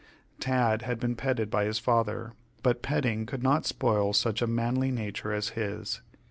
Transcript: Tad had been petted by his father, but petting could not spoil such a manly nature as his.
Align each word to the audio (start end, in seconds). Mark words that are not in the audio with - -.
Tad 0.39 0.81
had 0.81 0.99
been 0.99 1.15
petted 1.15 1.51
by 1.51 1.63
his 1.65 1.77
father, 1.77 2.33
but 2.63 2.81
petting 2.81 3.27
could 3.27 3.43
not 3.43 3.67
spoil 3.67 4.13
such 4.13 4.41
a 4.41 4.47
manly 4.47 4.89
nature 4.89 5.31
as 5.31 5.49
his. 5.49 6.01